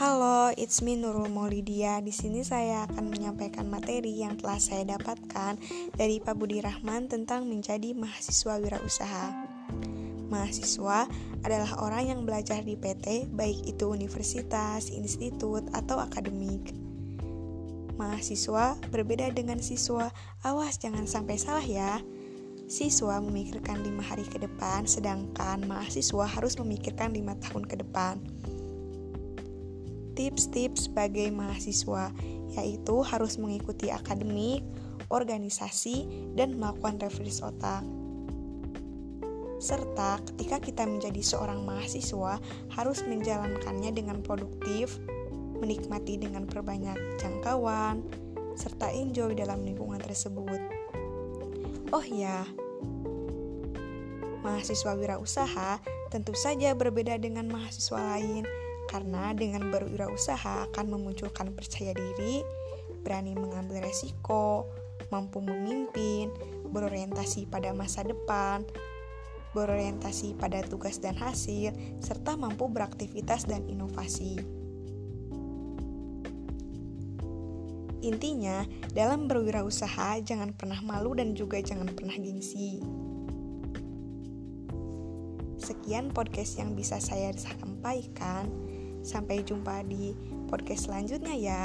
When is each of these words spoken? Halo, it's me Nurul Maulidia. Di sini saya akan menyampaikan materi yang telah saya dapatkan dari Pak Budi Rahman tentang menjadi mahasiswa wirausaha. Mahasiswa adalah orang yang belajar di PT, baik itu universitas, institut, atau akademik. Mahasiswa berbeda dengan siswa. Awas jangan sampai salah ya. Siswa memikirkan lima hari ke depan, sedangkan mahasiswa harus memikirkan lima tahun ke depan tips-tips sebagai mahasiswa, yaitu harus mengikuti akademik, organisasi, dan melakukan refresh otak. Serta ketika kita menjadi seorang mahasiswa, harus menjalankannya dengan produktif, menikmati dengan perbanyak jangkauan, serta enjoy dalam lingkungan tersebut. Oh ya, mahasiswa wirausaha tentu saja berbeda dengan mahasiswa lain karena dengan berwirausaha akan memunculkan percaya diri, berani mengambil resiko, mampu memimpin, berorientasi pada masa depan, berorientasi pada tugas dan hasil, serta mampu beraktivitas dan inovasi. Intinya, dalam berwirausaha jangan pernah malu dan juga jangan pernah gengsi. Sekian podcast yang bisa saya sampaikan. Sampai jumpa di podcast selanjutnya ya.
Halo, 0.00 0.48
it's 0.56 0.80
me 0.80 0.96
Nurul 0.96 1.28
Maulidia. 1.28 2.00
Di 2.00 2.08
sini 2.08 2.40
saya 2.40 2.88
akan 2.88 3.12
menyampaikan 3.12 3.68
materi 3.68 4.16
yang 4.24 4.40
telah 4.40 4.56
saya 4.56 4.96
dapatkan 4.96 5.60
dari 5.92 6.16
Pak 6.24 6.40
Budi 6.40 6.64
Rahman 6.64 7.04
tentang 7.04 7.44
menjadi 7.44 7.92
mahasiswa 7.92 8.56
wirausaha. 8.64 9.28
Mahasiswa 10.32 11.04
adalah 11.44 11.84
orang 11.84 12.16
yang 12.16 12.20
belajar 12.24 12.64
di 12.64 12.80
PT, 12.80 13.28
baik 13.28 13.60
itu 13.68 13.92
universitas, 13.92 14.88
institut, 14.88 15.68
atau 15.76 16.00
akademik. 16.00 16.72
Mahasiswa 18.00 18.80
berbeda 18.88 19.28
dengan 19.36 19.60
siswa. 19.60 20.08
Awas 20.48 20.80
jangan 20.80 21.04
sampai 21.04 21.36
salah 21.36 21.60
ya. 21.68 22.00
Siswa 22.72 23.20
memikirkan 23.20 23.84
lima 23.84 24.00
hari 24.00 24.24
ke 24.24 24.40
depan, 24.40 24.88
sedangkan 24.88 25.60
mahasiswa 25.68 26.24
harus 26.24 26.56
memikirkan 26.56 27.12
lima 27.12 27.36
tahun 27.36 27.68
ke 27.68 27.84
depan 27.84 28.39
tips-tips 30.20 30.92
sebagai 30.92 31.32
mahasiswa, 31.32 32.12
yaitu 32.52 33.00
harus 33.00 33.40
mengikuti 33.40 33.88
akademik, 33.88 34.60
organisasi, 35.08 36.04
dan 36.36 36.60
melakukan 36.60 37.00
refresh 37.00 37.40
otak. 37.40 37.80
Serta 39.56 40.20
ketika 40.28 40.60
kita 40.60 40.84
menjadi 40.84 41.24
seorang 41.24 41.64
mahasiswa, 41.64 42.36
harus 42.76 43.00
menjalankannya 43.08 43.96
dengan 43.96 44.20
produktif, 44.20 45.00
menikmati 45.56 46.20
dengan 46.20 46.44
perbanyak 46.44 47.16
jangkauan, 47.16 48.04
serta 48.60 48.92
enjoy 48.92 49.32
dalam 49.32 49.64
lingkungan 49.64 50.04
tersebut. 50.04 50.60
Oh 51.96 52.04
ya, 52.04 52.44
mahasiswa 54.44 54.92
wirausaha 55.00 55.80
tentu 56.12 56.36
saja 56.36 56.76
berbeda 56.76 57.16
dengan 57.16 57.48
mahasiswa 57.48 57.96
lain 57.96 58.44
karena 58.90 59.30
dengan 59.30 59.70
berwirausaha 59.70 60.66
akan 60.74 60.86
memunculkan 60.90 61.54
percaya 61.54 61.94
diri, 61.94 62.42
berani 63.06 63.38
mengambil 63.38 63.86
resiko, 63.86 64.66
mampu 65.14 65.38
memimpin, 65.38 66.34
berorientasi 66.74 67.46
pada 67.46 67.70
masa 67.70 68.02
depan, 68.02 68.66
berorientasi 69.54 70.34
pada 70.34 70.58
tugas 70.66 70.98
dan 70.98 71.14
hasil, 71.14 71.70
serta 72.02 72.34
mampu 72.34 72.66
beraktivitas 72.66 73.46
dan 73.46 73.62
inovasi. 73.70 74.42
Intinya, 78.00 78.64
dalam 78.96 79.28
berwirausaha 79.28 80.24
jangan 80.24 80.56
pernah 80.56 80.80
malu 80.80 81.12
dan 81.12 81.36
juga 81.36 81.60
jangan 81.60 81.92
pernah 81.92 82.16
gengsi. 82.16 82.80
Sekian 85.60 86.08
podcast 86.08 86.56
yang 86.56 86.72
bisa 86.72 86.96
saya 86.96 87.28
sampaikan. 87.36 88.48
Sampai 89.00 89.42
jumpa 89.44 89.84
di 89.84 90.12
podcast 90.48 90.88
selanjutnya 90.88 91.34
ya. 91.36 91.64